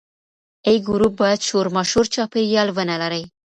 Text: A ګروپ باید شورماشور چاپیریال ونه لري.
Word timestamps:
A 0.69 0.73
ګروپ 0.87 1.13
باید 1.21 1.39
شورماشور 1.49 2.05
چاپیریال 2.13 2.67
ونه 2.71 2.95
لري. 3.01 3.23